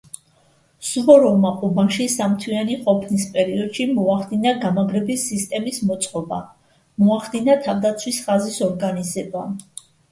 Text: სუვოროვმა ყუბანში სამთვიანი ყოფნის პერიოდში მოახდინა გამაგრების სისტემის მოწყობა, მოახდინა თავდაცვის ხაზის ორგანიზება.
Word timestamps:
სუვოროვმა 0.91 1.51
ყუბანში 1.59 2.07
სამთვიანი 2.13 2.77
ყოფნის 2.87 3.27
პერიოდში 3.35 3.87
მოახდინა 3.99 4.57
გამაგრების 4.65 5.29
სისტემის 5.33 5.81
მოწყობა, 5.93 6.43
მოახდინა 7.07 7.61
თავდაცვის 7.69 8.25
ხაზის 8.27 8.63
ორგანიზება. 8.73 9.49